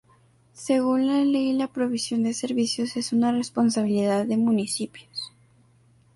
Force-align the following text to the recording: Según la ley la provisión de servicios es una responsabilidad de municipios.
Según 0.55 1.05
la 1.05 1.23
ley 1.23 1.53
la 1.53 1.67
provisión 1.67 2.23
de 2.23 2.33
servicios 2.33 2.97
es 2.97 3.13
una 3.13 3.31
responsabilidad 3.31 4.25
de 4.25 4.35
municipios. 4.35 5.31